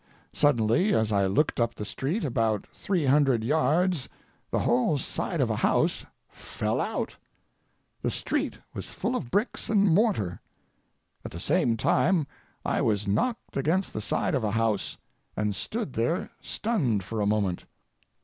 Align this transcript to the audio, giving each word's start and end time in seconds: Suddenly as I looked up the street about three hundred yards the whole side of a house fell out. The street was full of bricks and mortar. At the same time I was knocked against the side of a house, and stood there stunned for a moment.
Suddenly 0.33 0.95
as 0.95 1.11
I 1.11 1.27
looked 1.27 1.59
up 1.59 1.75
the 1.75 1.85
street 1.85 2.23
about 2.25 2.65
three 2.73 3.05
hundred 3.05 3.43
yards 3.43 4.09
the 4.49 4.57
whole 4.61 4.97
side 4.97 5.39
of 5.39 5.51
a 5.51 5.57
house 5.57 6.07
fell 6.27 6.81
out. 6.81 7.15
The 8.01 8.09
street 8.09 8.57
was 8.73 8.87
full 8.87 9.15
of 9.15 9.29
bricks 9.29 9.69
and 9.69 9.87
mortar. 9.93 10.41
At 11.23 11.29
the 11.29 11.39
same 11.39 11.77
time 11.77 12.25
I 12.65 12.81
was 12.81 13.07
knocked 13.07 13.55
against 13.55 13.93
the 13.93 14.01
side 14.01 14.33
of 14.33 14.43
a 14.43 14.49
house, 14.53 14.97
and 15.37 15.53
stood 15.55 15.93
there 15.93 16.31
stunned 16.41 17.03
for 17.03 17.21
a 17.21 17.27
moment. 17.27 17.65